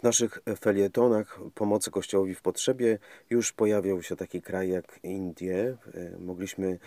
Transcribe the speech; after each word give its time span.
W 0.00 0.02
naszych 0.02 0.38
felietonach 0.60 1.38
pomocy 1.54 1.90
Kościołowi 1.90 2.34
w 2.34 2.42
potrzebie 2.42 2.98
już 3.30 3.52
pojawiał 3.52 4.02
się 4.02 4.16
taki 4.16 4.42
kraj 4.42 4.68
jak 4.68 5.00
Indie. 5.02 5.76
E, 5.94 6.18
mogliśmy 6.18 6.78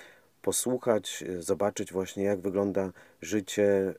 posłuchać, 0.41 1.23
e, 1.29 1.41
zobaczyć 1.41 1.93
właśnie 1.93 2.23
jak 2.23 2.39
wygląda 2.39 2.91
życie 3.21 3.93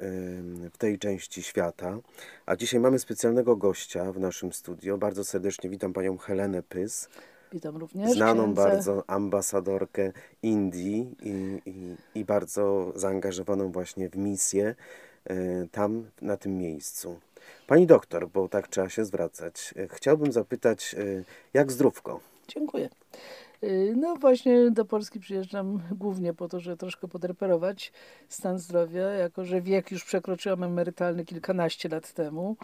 w 0.72 0.78
tej 0.78 0.98
części 0.98 1.42
świata. 1.42 1.98
A 2.46 2.56
dzisiaj 2.56 2.80
mamy 2.80 2.98
specjalnego 2.98 3.56
gościa 3.56 4.12
w 4.12 4.20
naszym 4.20 4.52
studio. 4.52 4.98
Bardzo 4.98 5.24
serdecznie 5.24 5.70
witam 5.70 5.92
panią 5.92 6.18
Helenę 6.18 6.62
Pys. 6.62 7.08
Witam 7.52 7.76
również. 7.76 8.12
Znaną 8.12 8.42
księdza. 8.42 8.62
bardzo 8.62 9.04
ambasadorkę 9.06 10.12
Indii 10.42 11.16
i, 11.22 11.62
i, 11.66 11.96
i 12.20 12.24
bardzo 12.24 12.92
zaangażowaną 12.96 13.72
właśnie 13.72 14.08
w 14.08 14.16
misję 14.16 14.74
tam, 15.72 16.10
na 16.22 16.36
tym 16.36 16.58
miejscu. 16.58 17.20
Pani 17.66 17.86
doktor, 17.86 18.28
bo 18.28 18.48
tak 18.48 18.68
trzeba 18.68 18.88
się 18.88 19.04
zwracać, 19.04 19.74
e, 19.76 19.88
chciałbym 19.88 20.32
zapytać, 20.32 20.94
e, 20.98 21.24
jak 21.54 21.72
zdrówko? 21.72 22.20
Dziękuję. 22.48 22.88
Y, 23.64 23.94
no 23.96 24.16
właśnie 24.16 24.70
do 24.70 24.84
Polski 24.84 25.20
przyjeżdżam 25.20 25.80
głównie 25.92 26.34
po 26.34 26.48
to, 26.48 26.60
żeby 26.60 26.76
troszkę 26.76 27.08
podreperować 27.08 27.92
stan 28.28 28.58
zdrowia, 28.58 29.08
jako 29.08 29.44
że 29.44 29.60
wiek 29.60 29.90
już 29.90 30.04
przekroczyłam 30.04 30.62
emerytalny 30.62 31.24
kilkanaście 31.24 31.88
lat 31.88 32.12
temu, 32.12 32.56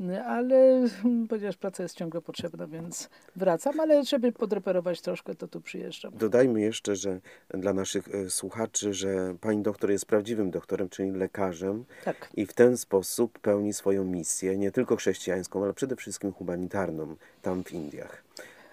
y, 0.00 0.22
ale 0.22 0.88
ponieważ 1.28 1.56
praca 1.56 1.82
jest 1.82 1.96
ciągle 1.96 2.20
potrzebna, 2.20 2.66
więc 2.66 3.08
wracam, 3.36 3.80
ale 3.80 4.04
żeby 4.04 4.32
podreperować 4.32 5.00
troszkę, 5.00 5.34
to 5.34 5.48
tu 5.48 5.60
przyjeżdżam. 5.60 6.12
Dodajmy 6.16 6.60
jeszcze, 6.60 6.96
że 6.96 7.20
dla 7.48 7.72
naszych 7.72 8.14
e, 8.14 8.30
słuchaczy, 8.30 8.94
że 8.94 9.34
pani 9.40 9.62
doktor 9.62 9.90
jest 9.90 10.06
prawdziwym 10.06 10.50
doktorem, 10.50 10.88
czyli 10.88 11.10
lekarzem 11.10 11.84
tak. 12.04 12.30
i 12.34 12.46
w 12.46 12.52
ten 12.52 12.76
sposób 12.76 13.38
pełni 13.38 13.72
swoją 13.72 14.04
misję, 14.04 14.56
nie 14.56 14.70
tylko 14.70 14.96
chrześcijańską, 14.96 15.64
ale 15.64 15.74
przede 15.74 15.96
wszystkim 15.96 16.32
humanitarną 16.32 17.16
tam 17.42 17.64
w 17.64 17.72
Indiach. 17.72 18.24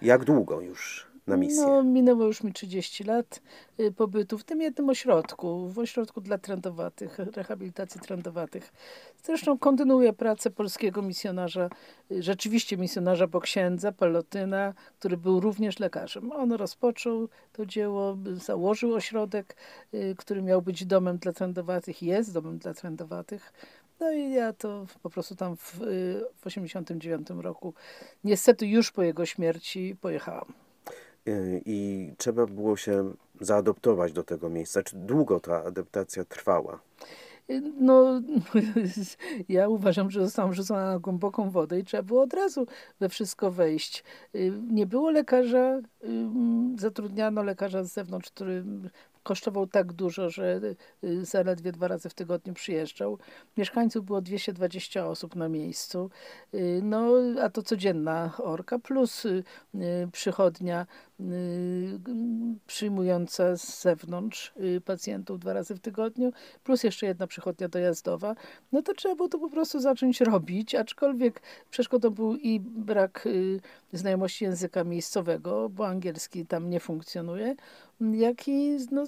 Jak 0.02 0.24
długo 0.24 0.60
już? 0.60 1.13
Na 1.26 1.36
misję? 1.36 1.66
No, 1.66 1.82
minęło 1.82 2.24
już 2.24 2.42
mi 2.42 2.52
30 2.52 3.04
lat 3.04 3.42
y, 3.80 3.92
pobytu 3.92 4.38
w 4.38 4.44
tym 4.44 4.60
jednym 4.60 4.88
ośrodku, 4.88 5.68
w 5.68 5.78
ośrodku 5.78 6.20
dla 6.20 6.38
trendowatych, 6.38 7.18
rehabilitacji 7.18 8.00
trendowatych. 8.00 8.72
Zresztą 9.22 9.58
kontynuuję 9.58 10.12
pracę 10.12 10.50
polskiego 10.50 11.02
misjonarza, 11.02 11.70
y, 12.10 12.22
rzeczywiście 12.22 12.76
misjonarza 12.76 13.28
po 13.28 13.40
księdza, 13.40 13.92
Palotyna, 13.92 14.74
który 14.98 15.16
był 15.16 15.40
również 15.40 15.78
lekarzem. 15.78 16.32
On 16.32 16.52
rozpoczął 16.52 17.28
to 17.52 17.66
dzieło, 17.66 18.16
założył 18.34 18.94
ośrodek, 18.94 19.56
y, 19.94 20.14
który 20.18 20.42
miał 20.42 20.62
być 20.62 20.86
domem 20.86 21.18
dla 21.18 21.32
trendowatych, 21.32 22.02
jest 22.02 22.34
domem 22.34 22.58
dla 22.58 22.74
trendowatych. 22.74 23.52
No 24.00 24.12
i 24.12 24.32
ja 24.32 24.52
to 24.52 24.86
po 25.02 25.10
prostu 25.10 25.36
tam 25.36 25.56
w 25.56 25.72
1989 26.40 27.42
roku, 27.42 27.74
niestety 28.24 28.66
już 28.66 28.92
po 28.92 29.02
jego 29.02 29.26
śmierci, 29.26 29.96
pojechałam. 30.00 30.63
Y, 31.28 31.62
i 31.66 32.10
trzeba 32.18 32.46
było 32.46 32.76
się 32.76 33.12
zaadoptować 33.40 34.12
do 34.12 34.22
tego 34.24 34.50
miejsca. 34.50 34.82
Czy 34.82 34.96
długo 34.96 35.40
ta 35.40 35.64
adaptacja 35.64 36.24
trwała? 36.24 36.80
No, 37.80 38.20
ja 39.48 39.68
uważam, 39.68 40.10
że 40.10 40.24
zostałam 40.24 40.54
rzucona 40.54 40.92
na 40.92 40.98
głęboką 40.98 41.50
wodę 41.50 41.80
i 41.80 41.84
trzeba 41.84 42.02
było 42.02 42.22
od 42.22 42.34
razu 42.34 42.66
we 43.00 43.08
wszystko 43.08 43.50
wejść. 43.50 44.04
Y, 44.34 44.52
nie 44.70 44.86
było 44.86 45.10
lekarza, 45.10 45.78
y, 45.78 45.80
zatrudniano 46.78 47.42
lekarza 47.42 47.84
z 47.84 47.92
zewnątrz, 47.92 48.30
który 48.30 48.64
kosztował 49.24 49.66
tak 49.66 49.92
dużo, 49.92 50.30
że 50.30 50.60
y, 51.04 51.24
zaledwie 51.24 51.72
dwa 51.72 51.88
razy 51.88 52.08
w 52.08 52.14
tygodniu 52.14 52.54
przyjeżdżał. 52.54 53.18
Mieszkańców 53.56 54.04
było 54.04 54.20
220 54.20 55.06
osób 55.06 55.36
na 55.36 55.48
miejscu. 55.48 56.10
Y, 56.54 56.80
no, 56.82 57.12
a 57.42 57.50
to 57.50 57.62
codzienna 57.62 58.32
orka, 58.38 58.78
plus 58.78 59.24
y, 59.24 59.44
przychodnia 60.12 60.86
przyjmująca 62.66 63.56
z 63.56 63.82
zewnątrz 63.82 64.54
pacjentów 64.84 65.38
dwa 65.38 65.52
razy 65.52 65.74
w 65.74 65.80
tygodniu, 65.80 66.32
plus 66.64 66.84
jeszcze 66.84 67.06
jedna 67.06 67.26
przychodnia 67.26 67.68
dojazdowa, 67.68 68.34
no 68.72 68.82
to 68.82 68.94
trzeba 68.94 69.14
było 69.14 69.28
to 69.28 69.38
po 69.38 69.50
prostu 69.50 69.80
zacząć 69.80 70.20
robić, 70.20 70.74
aczkolwiek 70.74 71.42
przeszkodą 71.70 72.10
był 72.10 72.36
i 72.36 72.60
brak 72.60 73.28
znajomości 73.92 74.44
języka 74.44 74.84
miejscowego, 74.84 75.68
bo 75.68 75.86
angielski 75.86 76.46
tam 76.46 76.70
nie 76.70 76.80
funkcjonuje, 76.80 77.56
jak 78.00 78.48
i 78.48 78.76
no, 78.90 79.04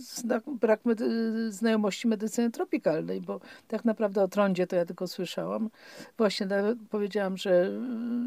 brak 0.46 0.84
medy 0.84 1.06
znajomości 1.52 2.08
medycyny 2.08 2.50
tropikalnej, 2.50 3.20
bo 3.20 3.40
tak 3.68 3.84
naprawdę 3.84 4.22
o 4.22 4.28
trądzie 4.28 4.66
to 4.66 4.76
ja 4.76 4.84
tylko 4.84 5.06
słyszałam. 5.06 5.70
Właśnie 6.18 6.48
powiedziałam, 6.90 7.36
że 7.36 7.70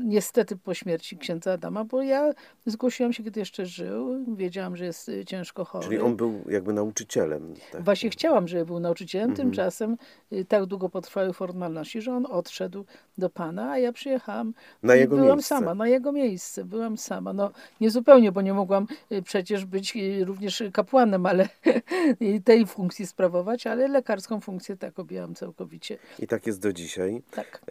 niestety 0.03 0.57
po 0.57 0.73
śmierci 0.73 1.18
księdza 1.18 1.53
Adama, 1.53 1.84
bo 1.84 2.01
ja 2.01 2.34
zgłosiłam 2.66 3.13
się, 3.13 3.23
kiedy 3.23 3.39
jeszcze 3.39 3.66
żył, 3.69 4.25
wiedziałam, 4.35 4.78
że 4.78 4.85
jest 4.85 5.09
y, 5.09 5.25
ciężko 5.25 5.66
chory. 5.66 5.85
Czyli 5.85 6.00
on 6.00 6.16
był 6.16 6.44
jakby 6.50 6.74
nauczycielem. 6.74 7.53
Tak? 7.72 7.84
Właśnie 7.84 8.09
chciałam, 8.09 8.47
żeby 8.47 8.66
był 8.66 8.80
nauczycielem, 8.80 9.30
mhm. 9.30 9.47
tymczasem 9.47 9.97
y, 10.34 10.46
tak 10.46 10.66
długo 10.66 10.90
potrwały 10.90 11.34
formalności, 11.34 12.02
że 12.02 12.13
on 12.13 12.25
odszedł 12.25 12.85
do 13.18 13.30
Pana, 13.30 13.72
a 13.72 13.78
ja 13.78 13.94
przyjechałam 13.94 14.53
na 14.84 14.96
jego 14.96 15.16
byłam 15.16 15.38
miejsce. 15.38 15.56
sama, 15.56 15.75
na 15.75 15.88
jego 15.88 16.12
miejsce, 16.12 16.66
byłam 16.66 16.97
sama. 16.97 17.34
No 17.34 17.52
nie 17.81 17.90
zupełnie, 17.90 18.31
bo 18.31 18.41
nie 18.41 18.53
mogłam 18.53 18.88
y, 19.12 19.22
przecież 19.22 19.66
być 19.66 19.97
również 20.25 20.63
kapłanem, 20.74 21.25
ale 21.25 21.50
tej 22.46 22.66
funkcji 22.66 23.07
sprawować, 23.07 23.68
ale 23.68 23.88
lekarską 23.88 24.41
funkcję 24.41 24.78
tak 24.78 25.00
objęłam 25.00 25.36
całkowicie. 25.36 25.97
I 26.19 26.28
tak 26.28 26.47
jest 26.47 26.62
do 26.62 26.74
dzisiaj. 26.74 27.22
Tak. 27.31 27.62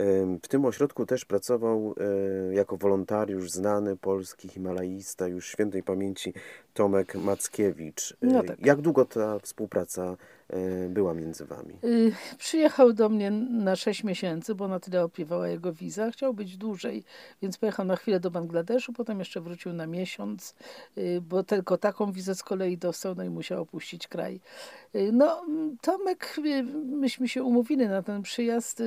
W 0.43 0.49
tym 0.49 0.65
ośrodku 0.65 1.07
też 1.07 1.25
pracował 1.25 1.95
e, 2.51 2.55
jako 2.55 2.77
wolontariusz 2.77 3.51
znany 3.51 3.97
polski 3.97 4.49
himalaista 4.49 5.29
już 5.29 5.49
świętej 5.49 5.83
pamięci 5.89 6.33
Tomek 6.75 7.15
Mackiewicz. 7.15 8.17
No 8.23 8.43
tak. 8.43 8.67
Jak 8.67 8.81
długo 8.81 9.05
ta 9.05 9.39
współpraca 9.39 10.17
E, 10.53 10.89
była 10.89 11.15
między 11.15 11.45
wami? 11.45 11.75
Y, 11.85 12.13
przyjechał 12.39 12.93
do 12.93 13.09
mnie 13.09 13.31
na 13.31 13.77
6 13.77 14.05
miesięcy, 14.05 14.55
bo 14.55 14.69
na 14.69 14.81
tyle 14.81 15.05
opiewała 15.05 15.49
jego 15.49 15.73
wiza. 15.73 16.11
Chciał 16.11 16.35
być 16.35 16.57
dłużej, 16.57 17.05
więc 17.43 17.59
pojechał 17.59 17.87
na 17.87 17.97
chwilę 17.97 18.21
do 18.21 18.31
Bangladeszu, 18.31 18.93
potem 18.93 19.19
jeszcze 19.19 19.41
wrócił 19.41 19.73
na 19.73 19.87
miesiąc, 19.87 20.55
y, 20.99 21.21
bo 21.21 21.43
tylko 21.43 21.79
taką 21.79 22.13
wizę 22.13 22.35
z 22.35 22.43
kolei 22.43 22.79
dostał, 22.79 23.15
no 23.15 23.25
i 23.25 23.31
musiał 23.31 23.63
opuścić 23.63 24.09
kraj. 24.09 24.41
Y, 24.95 25.11
no, 25.13 25.47
Tomek, 25.81 26.37
myśmy 26.85 27.29
się 27.29 27.43
umówili 27.43 27.87
na 27.87 28.03
ten 28.03 28.23
przyjazd, 28.23 28.83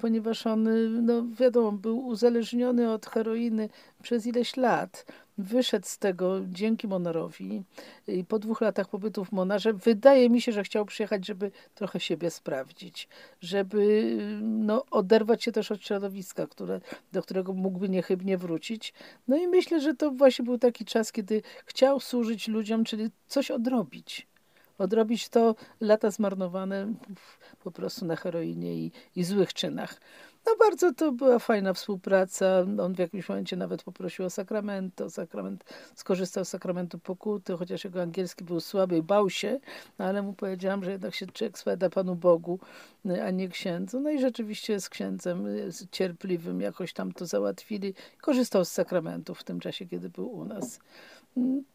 ponieważ 0.00 0.46
on, 0.46 0.68
no 1.06 1.24
wiadomo, 1.40 1.72
był 1.72 2.06
uzależniony 2.06 2.92
od 2.92 3.06
heroiny 3.06 3.68
przez 4.02 4.26
ileś 4.26 4.56
lat 4.56 5.06
wyszedł 5.38 5.86
z 5.86 5.98
tego 5.98 6.40
dzięki 6.46 6.88
Monarowi 6.88 7.62
i 8.08 8.24
po 8.24 8.38
dwóch 8.38 8.60
latach 8.60 8.88
pobytu 8.88 9.24
w 9.24 9.32
Monarze 9.32 9.72
wydaje 9.72 10.30
mi 10.30 10.40
się, 10.40 10.52
że 10.52 10.64
chciał 10.64 10.84
przyjechać, 10.84 11.26
żeby 11.26 11.50
trochę 11.74 12.00
siebie 12.00 12.30
sprawdzić, 12.30 13.08
żeby 13.40 14.16
no, 14.42 14.84
oderwać 14.90 15.44
się 15.44 15.52
też 15.52 15.70
od 15.70 15.82
środowiska, 15.82 16.46
które, 16.46 16.80
do 17.12 17.22
którego 17.22 17.52
mógłby 17.52 17.88
niechybnie 17.88 18.38
wrócić. 18.38 18.92
No 19.28 19.36
i 19.36 19.48
myślę, 19.48 19.80
że 19.80 19.94
to 19.94 20.10
właśnie 20.10 20.44
był 20.44 20.58
taki 20.58 20.84
czas, 20.84 21.12
kiedy 21.12 21.42
chciał 21.66 22.00
służyć 22.00 22.48
ludziom, 22.48 22.84
czyli 22.84 23.10
coś 23.26 23.50
odrobić. 23.50 24.26
Odrobić 24.78 25.28
to 25.28 25.54
lata 25.80 26.10
zmarnowane 26.10 26.94
po 27.64 27.70
prostu 27.70 28.04
na 28.04 28.16
heroinie 28.16 28.74
i, 28.74 28.92
i 29.16 29.24
złych 29.24 29.54
czynach. 29.54 30.00
No 30.46 30.56
bardzo 30.58 30.92
to 30.92 31.12
była 31.12 31.38
fajna 31.38 31.72
współpraca. 31.72 32.66
On 32.82 32.94
w 32.94 32.98
jakimś 32.98 33.28
momencie 33.28 33.56
nawet 33.56 33.82
poprosił 33.82 34.24
o 34.24 34.30
sakrament. 34.30 35.00
O 35.00 35.10
sakrament 35.10 35.64
skorzystał 35.94 36.44
z 36.44 36.48
sakramentu 36.48 36.98
pokuty, 36.98 37.56
chociaż 37.56 37.84
jego 37.84 38.02
angielski 38.02 38.44
był 38.44 38.60
słaby 38.60 38.96
i 38.96 39.02
bał 39.02 39.30
się, 39.30 39.60
no 39.98 40.04
ale 40.04 40.22
mu 40.22 40.32
powiedziałam, 40.32 40.84
że 40.84 40.90
jednak 40.90 41.14
się 41.14 41.26
człowiek 41.26 41.58
sweda 41.58 41.90
Panu 41.90 42.14
Bogu, 42.14 42.58
a 43.26 43.30
nie 43.30 43.48
księdzu. 43.48 44.00
No 44.00 44.10
i 44.10 44.18
rzeczywiście 44.18 44.80
z 44.80 44.88
księdzem 44.88 45.46
cierpliwym 45.90 46.60
jakoś 46.60 46.92
tam 46.92 47.12
to 47.12 47.26
załatwili. 47.26 47.94
Korzystał 48.20 48.64
z 48.64 48.72
sakramentu 48.72 49.34
w 49.34 49.44
tym 49.44 49.60
czasie, 49.60 49.86
kiedy 49.86 50.10
był 50.10 50.34
u 50.34 50.44
nas 50.44 50.78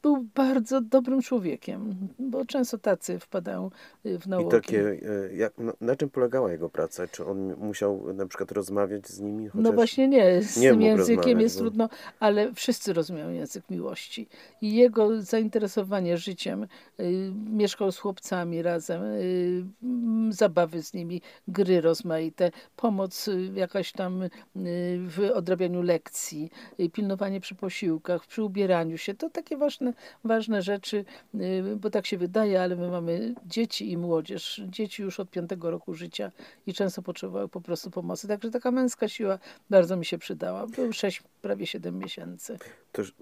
był 0.01 0.25
bardzo 0.35 0.81
dobrym 0.81 1.21
człowiekiem, 1.21 1.95
bo 2.19 2.45
często 2.45 2.77
tacy 2.77 3.19
wpadają 3.19 3.69
y, 4.05 4.19
w 4.19 4.27
nauki. 4.27 4.47
I 4.47 4.51
takie, 4.51 4.79
y, 4.79 5.31
jak, 5.35 5.53
na 5.81 5.95
czym 5.95 6.09
polegała 6.09 6.51
jego 6.51 6.69
praca? 6.69 7.07
Czy 7.07 7.25
on 7.25 7.55
musiał 7.57 8.13
na 8.13 8.25
przykład 8.25 8.51
rozmawiać 8.59 9.07
z 9.07 9.19
nimi? 9.19 9.49
no 9.53 9.73
właśnie 9.73 10.07
nie, 10.07 10.41
z 10.41 10.57
nie 10.57 10.69
tym 10.69 10.81
językiem 10.81 11.39
jest 11.39 11.55
bo... 11.55 11.61
trudno, 11.61 11.89
ale 12.19 12.53
wszyscy 12.53 12.93
rozumieją 12.93 13.29
język 13.29 13.69
miłości. 13.69 14.27
I 14.61 14.75
jego 14.75 15.21
zainteresowanie 15.21 16.17
życiem, 16.17 16.67
y, 16.99 17.31
mieszkał 17.51 17.91
z 17.91 17.97
chłopcami 17.97 18.61
razem, 18.61 19.03
y, 19.03 19.63
zabawy 20.29 20.83
z 20.83 20.93
nimi, 20.93 21.21
gry 21.47 21.81
rozmaite, 21.81 22.51
pomoc 22.75 23.27
y, 23.27 23.51
jakaś 23.55 23.91
tam 23.91 24.23
y, 24.23 24.29
w 25.07 25.31
odrabianiu 25.33 25.81
lekcji, 25.81 26.51
pilnowanie 26.93 27.39
przy 27.39 27.55
posiłkach, 27.55 28.27
przy 28.27 28.43
ubieraniu 28.43 28.97
się, 28.97 29.13
to 29.13 29.29
tak 29.29 29.49
takie 29.49 29.57
ważne, 29.57 29.93
ważne 30.23 30.61
rzeczy, 30.61 31.05
y, 31.35 31.75
bo 31.75 31.89
tak 31.89 32.05
się 32.05 32.17
wydaje, 32.17 32.61
ale 32.61 32.75
my 32.75 32.91
mamy 32.91 33.35
dzieci 33.45 33.91
i 33.91 33.97
młodzież. 33.97 34.61
Dzieci 34.67 35.03
już 35.03 35.19
od 35.19 35.29
piątego 35.29 35.71
roku 35.71 35.93
życia 35.93 36.31
i 36.67 36.73
często 36.73 37.01
potrzebowały 37.01 37.47
po 37.49 37.61
prostu 37.61 37.91
pomocy. 37.91 38.27
Także 38.27 38.48
Także 38.49 38.59
taka 38.59 38.71
męska 38.71 39.07
siła 39.07 39.39
bardzo 39.69 39.95
mi 39.95 40.05
się 40.05 40.17
przydała. 40.17 40.67
Był 40.67 40.93
6, 40.93 41.23
prawie 41.41 41.67
7 41.67 41.99
miesięcy. 41.99 42.57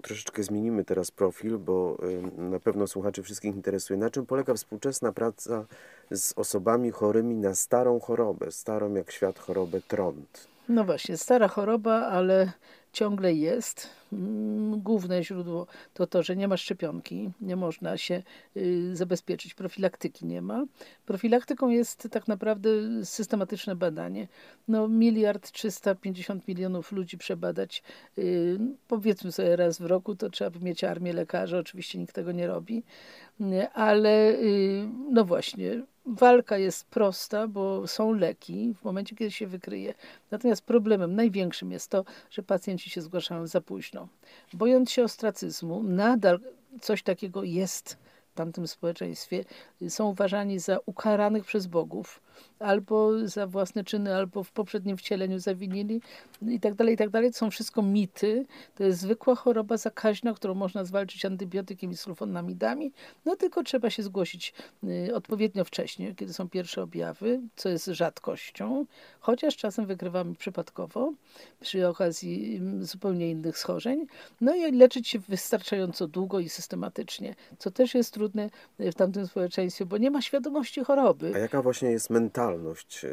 Troszeczkę 0.02 0.42
zmienimy 0.42 0.84
teraz 0.84 1.10
profil, 1.10 1.58
bo 1.58 1.98
y, 2.38 2.40
na 2.40 2.60
pewno 2.60 2.86
słuchaczy 2.86 3.22
wszystkich 3.22 3.54
interesuje. 3.54 3.98
Na 4.00 4.10
czym 4.10 4.26
polega 4.26 4.54
współczesna 4.54 5.12
praca 5.12 5.64
z 6.10 6.32
osobami 6.36 6.90
chorymi 6.90 7.34
na 7.34 7.54
starą 7.54 8.00
chorobę, 8.00 8.52
starą 8.52 8.94
jak 8.94 9.12
świat 9.12 9.38
chorobę 9.38 9.80
trąd? 9.88 10.48
No 10.68 10.84
właśnie, 10.84 11.16
stara 11.16 11.48
choroba, 11.48 12.06
ale 12.06 12.52
ciągle 12.92 13.34
jest. 13.34 13.90
Mm, 14.12 14.80
główne 14.80 15.24
źródło 15.24 15.66
to 15.94 16.06
to, 16.06 16.22
że 16.22 16.36
nie 16.36 16.48
ma 16.48 16.56
szczepionki, 16.56 17.30
nie 17.40 17.56
można 17.56 17.96
się 17.96 18.22
y, 18.56 18.96
zabezpieczyć, 18.96 19.54
profilaktyki 19.54 20.26
nie 20.26 20.42
ma. 20.42 20.64
Profilaktyką 21.06 21.68
jest 21.68 22.08
tak 22.10 22.28
naprawdę 22.28 22.70
systematyczne 23.04 23.76
badanie. 23.76 24.28
No, 24.68 24.88
miliard 24.88 25.50
350 25.50 26.48
milionów 26.48 26.92
ludzi 26.92 27.18
przebadać, 27.18 27.82
y, 28.18 28.58
powiedzmy 28.88 29.32
sobie 29.32 29.56
raz 29.56 29.78
w 29.78 29.86
roku, 29.86 30.14
to 30.14 30.30
trzeba 30.30 30.58
mieć 30.60 30.84
armię 30.84 31.12
lekarzy, 31.12 31.58
oczywiście 31.58 31.98
nikt 31.98 32.14
tego 32.14 32.32
nie 32.32 32.46
robi, 32.46 32.82
ale 33.74 34.32
y, 34.32 34.88
no 35.10 35.24
właśnie, 35.24 35.82
walka 36.08 36.58
jest 36.58 36.86
prosta, 36.86 37.48
bo 37.48 37.86
są 37.86 38.12
leki 38.12 38.74
w 38.80 38.84
momencie, 38.84 39.16
kiedy 39.16 39.30
się 39.30 39.46
wykryje. 39.46 39.94
Natomiast 40.30 40.62
problemem 40.62 41.14
największym 41.14 41.72
jest 41.72 41.90
to, 41.90 42.04
że 42.30 42.42
pacjenci 42.42 42.90
się 42.90 43.00
zgłaszają 43.00 43.46
za 43.46 43.60
późno. 43.60 44.08
Bojąc 44.52 44.90
się 44.90 45.04
ostracyzmu, 45.04 45.82
nadal 45.82 46.40
coś 46.80 47.02
takiego 47.02 47.42
jest 47.42 47.98
w 48.32 48.34
tamtym 48.34 48.68
społeczeństwie. 48.68 49.44
Są 49.88 50.08
uważani 50.08 50.58
za 50.58 50.78
ukaranych 50.86 51.44
przez 51.44 51.66
bogów 51.66 52.20
albo 52.58 53.28
za 53.28 53.46
własne 53.46 53.84
czyny, 53.84 54.14
albo 54.14 54.44
w 54.44 54.52
poprzednim 54.52 54.96
wcieleniu 54.96 55.38
zawinili 55.38 56.00
i 56.48 56.60
tak 56.60 56.74
dalej, 56.74 56.94
i 56.94 56.96
tak 56.96 57.10
dalej. 57.10 57.32
To 57.32 57.38
są 57.38 57.50
wszystko 57.50 57.82
mity. 57.82 58.46
To 58.74 58.84
jest 58.84 59.00
zwykła 59.00 59.34
choroba 59.34 59.76
zakaźna, 59.76 60.34
którą 60.34 60.54
można 60.54 60.84
zwalczyć 60.84 61.24
antybiotykiem 61.24 61.90
i 61.90 61.96
sulfonamidami, 61.96 62.92
no 63.24 63.36
tylko 63.36 63.62
trzeba 63.62 63.90
się 63.90 64.02
zgłosić 64.02 64.52
y, 64.84 65.14
odpowiednio 65.14 65.64
wcześnie, 65.64 66.14
kiedy 66.14 66.32
są 66.32 66.48
pierwsze 66.48 66.82
objawy, 66.82 67.40
co 67.56 67.68
jest 67.68 67.86
rzadkością, 67.86 68.86
chociaż 69.20 69.56
czasem 69.56 69.86
wykrywamy 69.86 70.34
przypadkowo 70.34 71.12
przy 71.60 71.88
okazji 71.88 72.60
zupełnie 72.80 73.30
innych 73.30 73.58
schorzeń. 73.58 74.06
No 74.40 74.54
i 74.54 74.72
leczyć 74.72 75.08
się 75.08 75.18
wystarczająco 75.18 76.06
długo 76.06 76.38
i 76.38 76.48
systematycznie, 76.48 77.34
co 77.58 77.70
też 77.70 77.94
jest 77.94 78.14
trudne 78.14 78.50
w 78.78 78.94
tamtym 78.94 79.26
społeczeństwie, 79.26 79.86
bo 79.86 79.98
nie 79.98 80.10
ma 80.10 80.22
świadomości 80.22 80.84
choroby. 80.84 81.32
A 81.34 81.38
jaka 81.38 81.62
właśnie 81.62 81.90
jest 81.90 82.10
mentalność 82.10 82.27
e, 83.04 83.08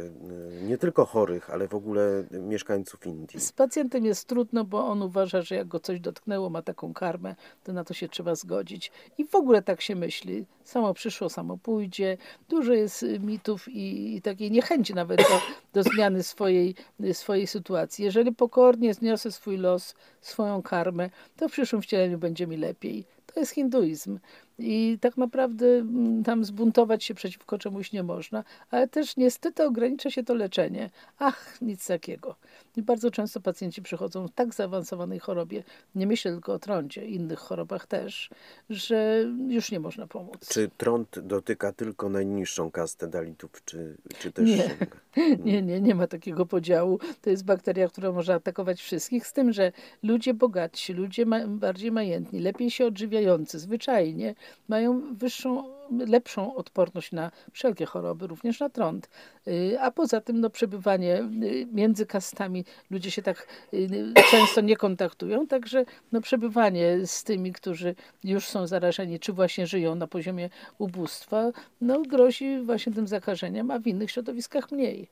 nie 0.63 0.77
tylko 0.77 1.05
chorych, 1.05 1.49
ale 1.49 1.67
w 1.67 1.75
ogóle 1.75 2.23
mieszkańców 2.31 3.05
Indii. 3.05 3.39
Z 3.39 3.51
pacjentem 3.51 4.05
jest 4.05 4.27
trudno, 4.27 4.63
bo 4.63 4.87
on 4.87 5.01
uważa, 5.01 5.41
że 5.41 5.55
jak 5.55 5.67
go 5.67 5.79
coś 5.79 5.99
dotknęło, 5.99 6.49
ma 6.49 6.61
taką 6.61 6.93
karmę, 6.93 7.35
to 7.63 7.73
na 7.73 7.83
to 7.83 7.93
się 7.93 8.09
trzeba 8.09 8.35
zgodzić. 8.35 8.91
I 9.17 9.25
w 9.25 9.35
ogóle 9.35 9.61
tak 9.61 9.81
się 9.81 9.95
myśli. 9.95 10.45
Samo 10.63 10.93
przyszło, 10.93 11.29
samo 11.29 11.57
pójdzie. 11.57 12.17
Dużo 12.49 12.73
jest 12.73 13.05
mitów 13.19 13.67
i, 13.67 14.15
i 14.15 14.21
takiej 14.21 14.51
niechęci 14.51 14.93
nawet 14.93 15.17
do, 15.21 15.41
do 15.73 15.83
zmiany 15.83 16.23
swojej, 16.23 16.75
swojej 17.13 17.47
sytuacji. 17.47 18.05
Jeżeli 18.05 18.31
pokornie 18.31 18.93
zniosę 18.93 19.31
swój 19.31 19.57
los, 19.57 19.95
swoją 20.21 20.61
karmę, 20.61 21.09
to 21.37 21.49
w 21.49 21.51
przyszłym 21.51 21.81
wcieleniu 21.81 22.17
będzie 22.17 22.47
mi 22.47 22.57
lepiej. 22.57 23.05
To 23.33 23.39
jest 23.39 23.51
hinduizm. 23.51 24.19
I 24.59 24.97
tak 25.01 25.17
naprawdę 25.17 25.65
mm, 25.67 26.23
tam 26.23 26.45
zbuntować 26.45 27.03
się 27.03 27.13
przeciwko 27.13 27.57
czemuś 27.57 27.91
nie 27.91 28.03
można, 28.03 28.43
ale 28.71 28.87
też 28.87 29.17
niestety 29.17 29.63
ogranicza 29.63 30.09
się 30.09 30.23
to 30.23 30.35
leczenie. 30.35 30.89
Ach, 31.19 31.61
nic 31.61 31.87
takiego. 31.87 32.35
I 32.77 32.81
bardzo 32.81 33.11
często 33.11 33.41
pacjenci 33.41 33.81
przychodzą 33.81 34.27
w 34.27 34.31
tak 34.31 34.53
zaawansowanej 34.53 35.19
chorobie, 35.19 35.63
nie 35.95 36.07
myślę 36.07 36.31
tylko 36.31 36.53
o 36.53 36.59
trądzie, 36.59 37.05
innych 37.05 37.39
chorobach 37.39 37.87
też, 37.87 38.29
że 38.69 39.25
już 39.47 39.71
nie 39.71 39.79
można 39.79 40.07
pomóc. 40.07 40.49
Czy 40.49 40.69
trąd 40.77 41.19
dotyka 41.19 41.73
tylko 41.73 42.09
najniższą 42.09 42.71
kastę 42.71 43.07
dalitów, 43.07 43.65
czy, 43.65 43.97
czy 44.19 44.31
też... 44.31 44.49
Nie. 44.49 44.69
nie, 45.45 45.61
nie, 45.61 45.81
nie 45.81 45.95
ma 45.95 46.07
takiego 46.07 46.45
podziału. 46.45 46.99
To 47.21 47.29
jest 47.29 47.45
bakteria, 47.45 47.87
która 47.87 48.11
może 48.11 48.33
atakować 48.33 48.81
wszystkich, 48.81 49.27
z 49.27 49.33
tym, 49.33 49.53
że 49.53 49.71
ludzie 50.03 50.33
bogatsi, 50.33 50.93
ludzie 50.93 51.25
ma 51.25 51.47
bardziej 51.47 51.91
majętni, 51.91 52.39
lepiej 52.39 52.71
się 52.71 52.85
odżywiający, 52.85 53.59
zwyczajnie, 53.59 54.35
mają 54.67 55.15
wyższą, 55.15 55.63
lepszą 55.91 56.55
odporność 56.55 57.11
na 57.11 57.31
wszelkie 57.51 57.85
choroby, 57.85 58.27
również 58.27 58.59
na 58.59 58.69
trąd. 58.69 59.09
Y, 59.47 59.77
a 59.79 59.91
poza 59.91 60.21
tym 60.21 60.41
no, 60.41 60.49
przebywanie 60.49 61.19
y, 61.43 61.67
między 61.71 62.05
kastami, 62.05 62.65
ludzie 62.91 63.11
się 63.11 63.21
tak 63.21 63.47
y, 63.73 64.13
często 64.31 64.61
nie 64.61 64.75
kontaktują, 64.75 65.47
także 65.47 65.85
no, 66.11 66.21
przebywanie 66.21 67.07
z 67.07 67.23
tymi, 67.23 67.53
którzy 67.53 67.95
już 68.23 68.47
są 68.47 68.67
zarażeni, 68.67 69.19
czy 69.19 69.33
właśnie 69.33 69.67
żyją 69.67 69.95
na 69.95 70.07
poziomie 70.07 70.49
ubóstwa, 70.77 71.51
no, 71.81 72.01
grozi 72.01 72.59
właśnie 72.59 72.93
tym 72.93 73.07
zakażeniem, 73.07 73.71
a 73.71 73.79
w 73.79 73.87
innych 73.87 74.11
środowiskach 74.11 74.71
mniej. 74.71 75.07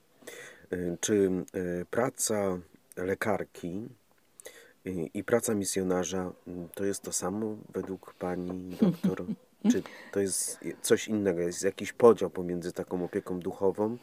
Czy 0.99 1.31
praca 1.89 2.59
lekarki 2.97 3.87
i 5.13 5.23
praca 5.23 5.55
misjonarza 5.55 6.31
to 6.75 6.85
jest 6.85 7.01
to 7.01 7.11
samo 7.11 7.57
według 7.73 8.13
pani 8.13 8.77
doktor? 8.81 9.25
Czy 9.71 9.83
to 10.11 10.19
jest 10.19 10.59
coś 10.81 11.07
innego? 11.07 11.41
Jest 11.41 11.63
jakiś 11.63 11.93
podział 11.93 12.29
pomiędzy 12.29 12.71
taką 12.73 13.05
opieką 13.05 13.39
duchową 13.39 13.97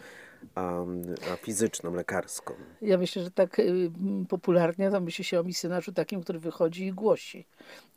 a, 0.55 0.85
a 1.33 1.37
fizyczną, 1.37 1.95
lekarską? 1.95 2.55
Ja 2.83 2.99
myślę, 2.99 3.23
że 3.23 3.31
tak 3.31 3.59
y, 3.59 3.91
popularnie 4.29 4.91
to 4.91 5.01
myśli 5.01 5.25
się 5.25 5.41
o 5.41 5.45
misjonarzu 5.45 5.93
takim, 5.93 6.23
który 6.23 6.39
wychodzi 6.39 6.87
i 6.87 6.93
głosi. 6.93 7.47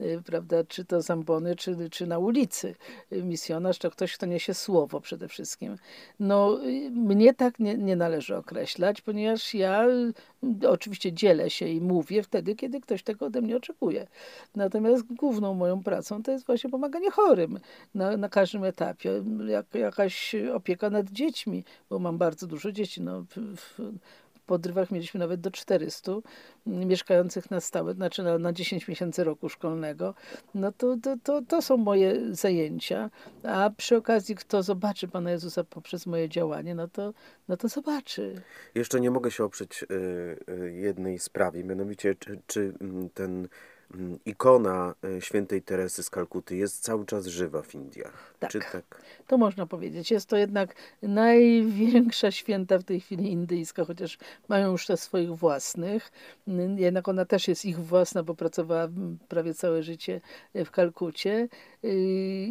Y, 0.01 0.21
prawda? 0.25 0.63
Czy 0.63 0.85
to 0.85 1.01
z 1.01 1.11
ambony, 1.11 1.55
czy, 1.55 1.89
czy 1.89 2.07
na 2.07 2.19
ulicy. 2.19 2.75
Y, 3.11 3.23
misjonarz 3.23 3.77
to 3.77 3.91
ktoś, 3.91 4.17
kto 4.17 4.25
niesie 4.25 4.53
słowo 4.53 5.01
przede 5.01 5.27
wszystkim. 5.27 5.75
No, 6.19 6.59
mnie 6.91 7.33
tak 7.33 7.59
nie, 7.59 7.77
nie 7.77 7.95
należy 7.95 8.35
określać, 8.35 9.01
ponieważ 9.01 9.53
ja 9.53 9.85
oczywiście 10.69 11.13
dzielę 11.13 11.49
się 11.49 11.67
i 11.67 11.81
mówię 11.81 12.23
wtedy, 12.23 12.55
kiedy 12.55 12.81
ktoś 12.81 13.03
tego 13.03 13.25
ode 13.25 13.41
mnie 13.41 13.57
oczekuje. 13.57 14.07
Natomiast 14.55 15.13
główną 15.13 15.53
moją 15.53 15.83
pracą 15.83 16.23
to 16.23 16.31
jest 16.31 16.45
właśnie 16.45 16.69
pomaganie 16.69 17.11
chorym 17.11 17.59
na, 17.95 18.17
na 18.17 18.29
każdym 18.29 18.63
etapie. 18.63 19.23
Jak, 19.47 19.65
jakaś 19.75 20.35
opieka 20.53 20.89
nad 20.89 21.09
dziećmi, 21.09 21.63
bo 21.89 21.99
mam 21.99 22.17
bardzo 22.17 22.32
dużo 22.41 22.71
dzieci. 22.71 23.01
No, 23.01 23.25
w, 23.35 23.79
podrywach 24.45 24.91
mieliśmy 24.91 25.19
nawet 25.19 25.41
do 25.41 25.51
400 25.51 26.11
mieszkających 26.65 27.51
na 27.51 27.59
stałe, 27.59 27.93
znaczy 27.93 28.23
na, 28.23 28.37
na 28.37 28.53
10 28.53 28.87
miesięcy 28.87 29.23
roku 29.23 29.49
szkolnego. 29.49 30.13
No 30.55 30.71
to, 30.71 30.97
to, 31.03 31.15
to, 31.23 31.41
to 31.41 31.61
są 31.61 31.77
moje 31.77 32.35
zajęcia. 32.35 33.09
A 33.43 33.69
przy 33.77 33.97
okazji, 33.97 34.35
kto 34.35 34.63
zobaczy 34.63 35.07
Pana 35.07 35.31
Jezusa 35.31 35.63
poprzez 35.63 36.05
moje 36.05 36.29
działanie, 36.29 36.75
no 36.75 36.87
to, 36.87 37.13
no 37.47 37.57
to 37.57 37.67
zobaczy. 37.67 38.41
Jeszcze 38.75 39.01
nie 39.01 39.11
mogę 39.11 39.31
się 39.31 39.43
oprzeć 39.43 39.83
y, 39.83 39.87
y, 40.53 40.73
jednej 40.73 41.19
sprawie, 41.19 41.63
mianowicie 41.63 42.15
czy, 42.15 42.39
czy 42.47 42.73
ten 43.13 43.47
Mm, 43.95 44.19
ikona 44.25 44.95
e, 45.03 45.21
świętej 45.21 45.61
Teresy 45.61 46.03
z 46.03 46.09
Kalkuty 46.09 46.55
jest 46.55 46.83
cały 46.83 47.05
czas 47.05 47.25
żywa 47.25 47.61
w 47.61 47.75
Indiach. 47.75 48.32
Tak, 48.43 48.51
Czy 48.51 48.59
tak? 48.71 49.01
to 49.27 49.37
można 49.37 49.65
powiedzieć. 49.65 50.11
Jest 50.11 50.29
to 50.29 50.37
jednak 50.37 50.75
największa 51.01 52.31
święta 52.31 52.77
w 52.79 52.83
tej 52.83 52.99
chwili 52.99 53.31
indyjska, 53.31 53.85
chociaż 53.85 54.17
mają 54.47 54.71
już 54.71 54.85
te 54.85 54.97
swoich 54.97 55.29
własnych. 55.29 56.11
Jednak 56.75 57.07
ona 57.07 57.25
też 57.25 57.47
jest 57.47 57.65
ich 57.65 57.79
własna, 57.79 58.23
bo 58.23 58.35
pracowała 58.35 58.87
prawie 59.27 59.53
całe 59.53 59.83
życie 59.83 60.21
w 60.55 60.71
Kalkucie. 60.71 61.47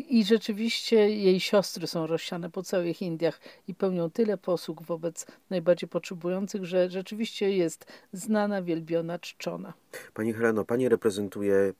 I 0.09 0.25
rzeczywiście 0.27 1.11
jej 1.11 1.41
siostry 1.41 1.87
są 1.87 2.07
rozsiane 2.07 2.51
po 2.51 2.63
całych 2.63 3.03
Indiach 3.03 3.41
i 3.69 3.75
pełnią 3.75 4.11
tyle 4.11 4.39
posług 4.39 4.83
wobec 4.83 5.27
najbardziej 5.51 5.89
potrzebujących, 5.89 6.65
że 6.65 6.91
rzeczywiście 6.91 7.51
jest 7.57 7.87
znana, 8.13 8.63
wielbiona, 8.63 9.19
czczona. 9.19 9.73
Pani 10.15 10.33
Heleno, 10.33 10.65
Pani 10.65 10.89
reprezentuje 10.89 11.73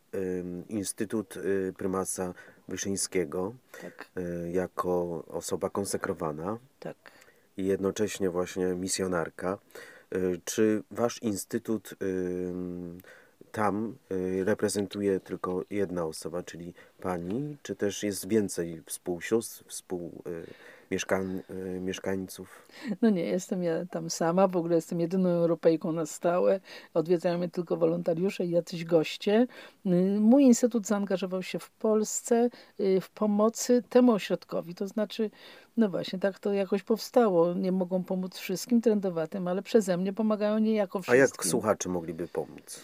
Instytut 0.69 1.37
y, 1.37 1.73
Prymasa 1.77 2.35
Wyszyńskiego 2.73 3.55
tak. 3.83 4.11
y, 4.19 4.51
jako 4.51 5.25
osoba 5.29 5.71
konsekrowana 5.71 6.59
tak. 6.81 6.97
i 7.57 7.67
jednocześnie 7.67 8.31
właśnie 8.31 8.67
misjonarka. 8.67 9.59
Y, 10.15 10.41
czy 10.45 10.83
Wasz 10.91 11.23
Instytut 11.23 11.95
tam 13.53 13.97
reprezentuje 14.45 15.21
tylko 15.21 15.65
jedna 15.71 16.05
osoba, 16.05 16.43
czyli 16.43 16.75
Pani, 17.01 17.57
czy 17.63 17.77
też 17.77 18.03
jest 18.03 18.29
więcej 18.29 18.83
współsióstr, 18.87 19.65
współ 19.69 20.23
mieszkań, 20.27 20.53
y, 21.51 21.81
mieszkańców? 21.81 22.69
No 23.03 23.11
nie, 23.11 23.25
jestem 23.25 23.63
ja 23.63 23.87
tam 23.91 24.11
sama, 24.11 24.49
w 24.49 24.57
ogóle 24.57 24.77
jestem 24.77 25.01
jedyną 25.01 25.29
Europejką 25.29 25.93
na 25.93 26.07
stałe. 26.07 26.61
Odwiedzają 26.95 27.39
mnie 27.39 27.49
tylko 27.49 27.77
wolontariusze 27.77 28.45
i 28.45 28.51
jacyś 28.51 28.85
goście. 28.85 29.47
Y, 29.87 29.91
mój 30.21 30.43
instytut 30.45 30.87
zaangażował 30.87 31.43
się 31.43 31.59
w 31.59 31.71
Polsce 31.71 32.49
y, 32.81 33.01
w 33.01 33.11
pomocy 33.11 33.83
temu 33.89 34.13
ośrodkowi, 34.13 34.75
to 34.75 34.87
znaczy 34.87 35.31
no 35.77 35.89
właśnie, 35.89 36.19
tak 36.19 36.39
to 36.39 36.53
jakoś 36.53 36.83
powstało. 36.83 37.55
Nie 37.55 37.73
mogą 37.73 38.05
pomóc 38.05 38.39
wszystkim 38.39 38.81
trendowatym, 38.81 39.49
ale 39.49 39.63
przeze 39.63 39.97
mnie 39.97 40.13
pomagają 40.13 40.59
niejako 40.59 40.99
A 40.99 41.03
wszystkim. 41.03 41.21
jak 41.21 41.47
słuchacze 41.47 41.89
mogliby 41.89 42.29
pomóc? 42.29 42.81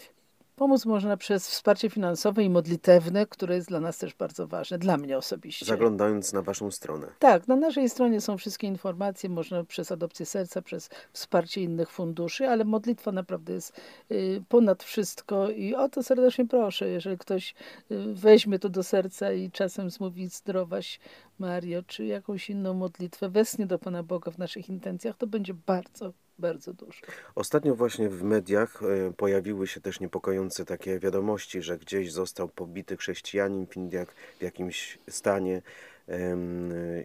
Pomóc 0.58 0.86
można 0.86 1.16
przez 1.16 1.48
wsparcie 1.48 1.90
finansowe 1.90 2.44
i 2.44 2.50
modlitewne, 2.50 3.26
które 3.26 3.54
jest 3.54 3.68
dla 3.68 3.80
nas 3.80 3.98
też 3.98 4.14
bardzo 4.14 4.46
ważne, 4.46 4.78
dla 4.78 4.96
mnie 4.96 5.18
osobiście. 5.18 5.66
Zaglądając 5.66 6.32
na 6.32 6.42
Waszą 6.42 6.70
stronę. 6.70 7.06
Tak, 7.18 7.48
na 7.48 7.56
naszej 7.56 7.88
stronie 7.88 8.20
są 8.20 8.38
wszystkie 8.38 8.66
informacje, 8.66 9.30
można 9.30 9.64
przez 9.64 9.92
adopcję 9.92 10.26
serca, 10.26 10.62
przez 10.62 10.90
wsparcie 11.12 11.62
innych 11.62 11.90
funduszy, 11.90 12.48
ale 12.48 12.64
modlitwa 12.64 13.12
naprawdę 13.12 13.52
jest 13.52 13.80
y, 14.10 14.42
ponad 14.48 14.82
wszystko 14.82 15.50
i 15.50 15.74
o 15.74 15.88
to 15.88 16.02
serdecznie 16.02 16.46
proszę, 16.46 16.88
jeżeli 16.88 17.18
ktoś 17.18 17.54
y, 17.90 18.14
weźmie 18.14 18.58
to 18.58 18.68
do 18.68 18.82
serca 18.82 19.32
i 19.32 19.50
czasem 19.50 19.90
zmówi 19.90 20.28
zdrowaś 20.28 21.00
Mario, 21.38 21.82
czy 21.82 22.04
jakąś 22.04 22.50
inną 22.50 22.74
modlitwę, 22.74 23.28
wesnie 23.28 23.66
do 23.66 23.78
Pana 23.78 24.02
Boga 24.02 24.30
w 24.30 24.38
naszych 24.38 24.68
intencjach, 24.68 25.16
to 25.16 25.26
będzie 25.26 25.54
bardzo, 25.54 26.12
bardzo 26.38 26.72
dużo. 26.72 27.00
Ostatnio 27.34 27.74
właśnie 27.74 28.08
w 28.08 28.22
mediach 28.22 28.82
e, 28.82 29.12
pojawiły 29.12 29.66
się 29.66 29.80
też 29.80 30.00
niepokojące 30.00 30.64
takie 30.64 30.98
wiadomości, 30.98 31.62
że 31.62 31.78
gdzieś 31.78 32.12
został 32.12 32.48
pobity 32.48 32.96
chrześcijanin 32.96 33.66
w 33.66 33.76
Indiach 33.76 34.14
w 34.38 34.42
jakimś 34.42 34.98
stanie 35.08 35.62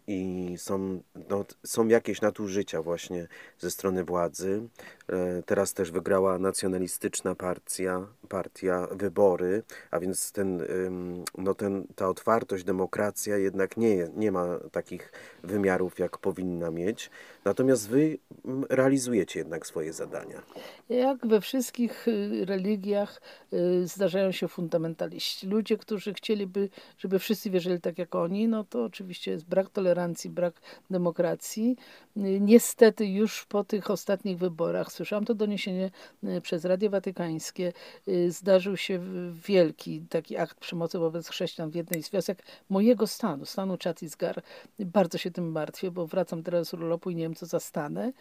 i 0.08 0.54
są, 0.58 1.02
no, 1.30 1.46
są 1.66 1.88
jakieś 1.88 2.22
nadużycia 2.22 2.82
właśnie 2.82 3.28
ze 3.60 3.72
strony 3.72 4.04
władzy. 4.04 4.62
E, 5.10 5.44
Teraz 5.46 5.74
też 5.74 5.92
wygrała 5.92 6.40
nacjonalistyczna 6.40 7.36
partia, 7.36 8.08
partia 8.34 8.88
wybory, 8.92 9.64
a 9.92 10.00
więc 10.00 10.32
ten, 10.32 10.62
no 11.38 11.54
ten, 11.56 11.88
ta 11.96 12.10
otwartość, 12.10 12.64
demokracja 12.64 13.38
jednak 13.38 13.78
nie, 13.78 14.08
nie 14.16 14.32
ma 14.32 14.46
takich 14.72 15.12
wymiarów, 15.44 16.00
jak 16.00 16.18
powinna 16.18 16.72
mieć. 16.72 17.10
Natomiast 17.46 17.90
wy 17.90 18.18
realizujecie 18.70 19.40
jednak 19.40 19.68
swoje 19.68 19.94
zadania. 19.94 20.42
Jak 20.90 21.28
we 21.28 21.42
wszystkich 21.42 22.08
y, 22.08 22.46
religiach 22.46 23.22
y, 23.54 23.88
zdarzają 23.88 24.32
się 24.32 24.48
fundamentaliści. 24.48 25.48
Ludzie, 25.48 25.78
którzy 25.78 26.14
chcieliby, 26.14 26.70
żeby 26.98 27.20
wszyscy 27.20 27.50
wierzyli 27.50 27.82
tak 27.82 27.98
jak 27.98 28.16
oni, 28.16 28.48
no 28.48 28.64
to 28.64 28.84
oczywiście 28.84 29.32
jest 29.32 29.46
brak 29.46 29.70
tolerancji, 29.70 30.30
brak 30.30 30.54
demokracji. 30.90 31.76
Y, 32.18 32.40
Niestety 32.42 33.06
już 33.06 33.46
po 33.46 33.64
tych 33.64 33.92
ostatnich 33.92 34.38
wyborach, 34.38 34.92
słyszałam 34.92 35.26
to 35.26 35.36
doniesienie 35.36 35.92
przez 36.42 36.66
Radio 36.66 36.90
Watykańskie, 36.90 37.74
zdarzył 38.32 38.78
się 38.78 39.00
wielki 39.48 40.02
taki 40.10 40.38
akt 40.38 40.60
przemocy 40.60 41.00
wobec 41.00 41.28
chrześcijan 41.30 41.72
w 41.72 41.76
jednej 41.76 42.04
z 42.04 42.12
wiosek 42.12 42.44
mojego 42.70 43.08
stanu, 43.08 43.46
stanu 43.46 43.78
Czattisgarh. 43.78 44.44
Bardzo 44.80 45.18
się 45.18 45.32
tym 45.32 45.52
martwię, 45.52 45.92
bo 45.92 46.08
wracam 46.08 46.44
teraz 46.44 46.68
z 46.68 46.74
urlopu 46.74 47.10
i 47.10 47.16
nie 47.16 47.24
wiem, 47.24 47.36
co 47.36 47.46
zastanę. 47.46 48.14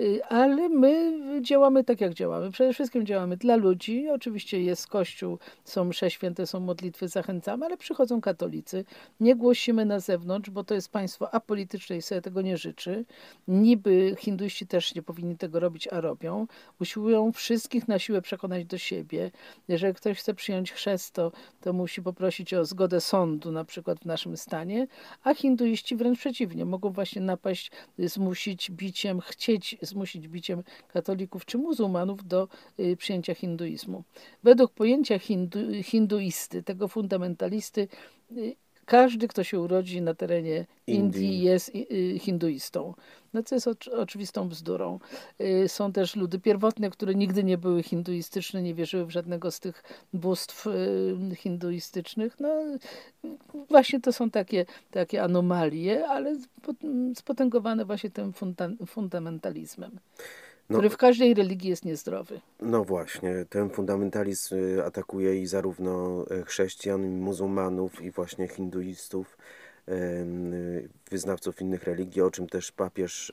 Y, 0.00 0.24
Ale 0.24 0.68
my 0.68 1.18
działamy 1.42 1.84
tak, 1.84 2.00
jak 2.00 2.14
działamy. 2.14 2.50
Przede 2.50 2.72
wszystkim 2.72 3.06
działamy 3.06 3.36
dla 3.36 3.56
ludzi. 3.56 4.08
Oczywiście 4.10 4.62
jest 4.62 4.86
kościół, 4.86 5.38
są 5.64 5.84
msze 5.84 6.10
święte, 6.10 6.46
są 6.46 6.60
modlitwy, 6.60 7.08
zachęcamy, 7.08 7.66
ale 7.66 7.76
przychodzą 7.76 8.20
katolicy. 8.20 8.84
Nie 9.20 9.36
głosimy 9.36 9.84
na 9.84 10.00
zewnątrz, 10.00 10.50
bo 10.50 10.64
to 10.64 10.74
jest 10.74 10.92
państwo 10.92 11.34
apolityczne 11.34 11.96
i 11.96 12.02
sobie 12.02 12.20
tego 12.22 12.42
nie 12.42 12.56
życzy. 12.56 13.04
Niby 13.48 14.16
hinduiści 14.18 14.66
też 14.66 14.94
nie 14.94 15.02
powinni 15.02 15.36
tego 15.36 15.60
robić, 15.60 15.88
a 15.88 16.00
robią. 16.00 16.46
Usiłują 16.80 17.32
wszystkich 17.32 17.88
na 17.88 17.98
siłę 17.98 18.22
przekonać 18.22 18.64
do 18.64 18.78
siebie. 18.78 19.30
Jeżeli 19.68 19.94
ktoś 19.94 20.18
chce 20.18 20.34
przyjąć 20.34 20.72
chrzest, 20.72 21.14
to, 21.14 21.32
to 21.60 21.72
musi 21.72 22.02
poprosić 22.02 22.54
o 22.54 22.64
zgodę 22.64 23.00
sądu, 23.00 23.52
na 23.52 23.64
przykład 23.64 23.98
w 23.98 24.04
naszym 24.04 24.36
stanie, 24.36 24.86
a 25.22 25.34
hinduiści 25.34 25.96
wręcz 25.96 26.18
przeciwnie, 26.18 26.64
mogą 26.64 26.90
właśnie 26.90 27.22
napaść, 27.22 27.70
zmusić 27.98 28.70
biciem, 28.70 29.20
chcieć 29.20 29.76
zmusić 29.82 30.28
biciem 30.28 30.62
katolików 30.88 31.44
czy 31.44 31.58
muzułmanów 31.58 32.28
do 32.28 32.48
y, 32.80 32.96
przyjęcia 32.96 33.34
hinduizmu. 33.34 34.04
Według 34.42 34.72
pojęcia 34.72 35.18
hindu, 35.18 35.58
hinduisty, 35.82 36.62
tego 36.62 36.88
fundamentalisty, 36.88 37.88
y, 38.32 38.56
każdy, 38.88 39.28
kto 39.28 39.44
się 39.44 39.60
urodzi 39.60 40.02
na 40.02 40.14
terenie 40.14 40.66
Indii, 40.86 41.22
Indii. 41.24 41.42
jest 41.42 41.68
y, 41.74 41.86
y, 42.14 42.18
hinduistą. 42.18 42.94
No 43.32 43.42
co 43.42 43.54
jest 43.54 43.66
oczy- 43.68 43.92
oczywistą 43.96 44.48
bzdurą. 44.48 44.98
Y, 45.40 45.68
Są 45.68 45.92
też 45.92 46.16
ludy 46.16 46.38
pierwotne, 46.38 46.90
które 46.90 47.14
nigdy 47.14 47.44
nie 47.44 47.58
były 47.58 47.82
hinduistyczne, 47.82 48.62
nie 48.62 48.74
wierzyły 48.74 49.06
w 49.06 49.10
żadnego 49.10 49.50
z 49.50 49.60
tych 49.60 49.82
bóstw 50.12 50.66
hinduistycznych. 51.36 52.40
No 52.40 52.48
właśnie 53.68 54.00
to 54.00 54.12
są 54.12 54.30
takie, 54.30 54.66
takie 54.90 55.22
anomalie, 55.22 56.06
ale 56.08 56.36
spo- 56.36 57.14
spotęgowane 57.14 57.84
właśnie 57.84 58.10
tym 58.10 58.32
funda- 58.32 58.86
fundamentalizmem, 58.86 59.98
No, 60.70 60.78
który 60.78 60.90
w 60.90 60.96
każdej 60.96 61.34
religii 61.34 61.70
jest 61.70 61.84
niezdrowy. 61.84 62.40
No 62.60 62.84
właśnie, 62.84 63.44
ten 63.50 63.70
fundamentalizm 63.70 64.54
y, 64.54 64.84
atakuje 64.84 65.40
i 65.40 65.46
zarówno 65.46 66.24
y, 66.30 66.44
chrześcijan, 66.44 67.04
i 67.04 67.08
muzułmanów, 67.08 68.02
i 68.02 68.10
właśnie 68.10 68.48
hinduistów, 68.48 69.38
y, 69.88 70.88
wyznawców 71.10 71.60
innych 71.60 71.84
religii, 71.84 72.22
o 72.22 72.30
czym 72.30 72.46
też 72.46 72.72
papież 72.72 73.32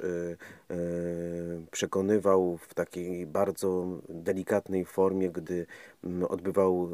przekonywał 1.71 2.57
w 2.57 2.73
takiej 2.73 3.27
bardzo 3.27 3.85
delikatnej 4.09 4.85
formie, 4.85 5.29
gdy 5.29 5.65
mm, 6.03 6.23
odbywał 6.23 6.89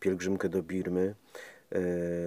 pielgrzymkę 0.00 0.48
do 0.48 0.62
Birmy. 0.62 1.14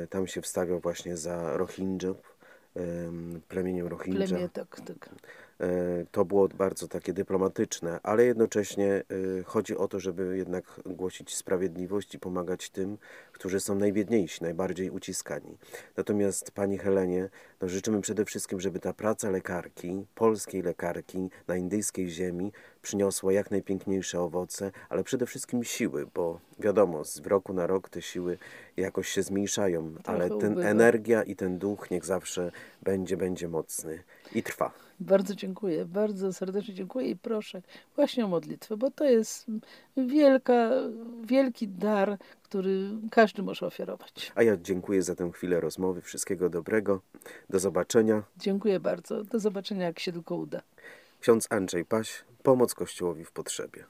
Tam 0.09 0.27
się 0.27 0.41
wstawiał 0.41 0.79
właśnie 0.79 1.17
za 1.17 1.57
Rohingyów, 1.57 2.37
em, 2.75 3.41
plemieniem 3.47 3.87
Rohingya. 3.87 4.27
Plemię, 4.27 4.49
tak, 4.49 4.81
tak. 4.81 5.09
E, 5.59 6.05
To 6.11 6.25
było 6.25 6.47
bardzo 6.47 6.87
takie 6.87 7.13
dyplomatyczne, 7.13 7.99
ale 8.03 8.25
jednocześnie 8.25 9.03
e, 9.39 9.43
chodzi 9.43 9.77
o 9.77 9.87
to, 9.87 9.99
żeby 9.99 10.37
jednak 10.37 10.81
głosić 10.85 11.35
sprawiedliwość 11.35 12.15
i 12.15 12.19
pomagać 12.19 12.69
tym, 12.69 12.97
którzy 13.31 13.59
są 13.59 13.75
najbiedniejsi, 13.75 14.43
najbardziej 14.43 14.89
uciskani. 14.89 15.57
Natomiast 15.97 16.51
Pani 16.51 16.77
Helenie, 16.77 17.29
no 17.61 17.69
życzymy 17.69 18.01
przede 18.01 18.25
wszystkim, 18.25 18.59
żeby 18.59 18.79
ta 18.79 18.93
praca 18.93 19.29
lekarki, 19.29 20.05
polskiej 20.15 20.61
lekarki 20.61 21.29
na 21.47 21.55
indyjskiej 21.55 22.09
ziemi 22.09 22.51
przyniosła 22.83 23.33
jak 23.33 23.51
najpiękniejsze 23.51 24.21
owoce, 24.21 24.71
ale 24.89 25.03
przede 25.03 25.25
wszystkim 25.25 25.63
siły, 25.63 26.07
bo 26.13 26.39
wiadomo, 26.59 27.05
z 27.05 27.19
roku 27.19 27.53
na 27.53 27.67
rok 27.67 27.89
te 27.89 28.01
siły 28.01 28.37
jakoś 28.77 29.09
się 29.09 29.23
zmniejszają, 29.23 29.93
ale 30.05 30.29
ten 30.29 30.51
ubywa. 30.53 30.69
energia 30.69 31.23
i 31.23 31.35
ten 31.35 31.57
duch 31.57 31.91
niech 31.91 32.05
zawsze 32.05 32.51
będzie, 32.81 33.17
będzie 33.17 33.47
mocny 33.47 34.03
i 34.35 34.43
trwa. 34.43 34.71
Bardzo 34.99 35.35
dziękuję, 35.35 35.85
bardzo 35.85 36.33
serdecznie 36.33 36.73
dziękuję 36.73 37.09
i 37.09 37.15
proszę 37.15 37.61
właśnie 37.95 38.25
o 38.25 38.27
modlitwę, 38.27 38.77
bo 38.77 38.91
to 38.91 39.05
jest 39.05 39.45
wielka, 39.97 40.69
wielki 41.23 41.67
dar, 41.67 42.17
który 42.43 42.89
każdy 43.11 43.43
może 43.43 43.65
ofiarować. 43.65 44.31
A 44.35 44.43
ja 44.43 44.57
dziękuję 44.57 45.03
za 45.03 45.15
tę 45.15 45.31
chwilę 45.31 45.59
rozmowy. 45.59 46.01
Wszystkiego 46.01 46.49
dobrego. 46.49 47.01
Do 47.49 47.59
zobaczenia. 47.59 48.23
Dziękuję 48.37 48.79
bardzo. 48.79 49.23
Do 49.23 49.39
zobaczenia, 49.39 49.85
jak 49.85 49.99
się 49.99 50.11
tylko 50.11 50.35
uda. 50.35 50.61
Ksiądz 51.19 51.47
Andrzej 51.49 51.85
Paś, 51.85 52.23
pomoc 52.43 52.73
Kościołowi 52.73 53.25
w 53.25 53.31
potrzebie. 53.31 53.85